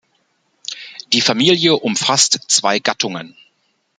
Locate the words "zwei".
2.47-2.79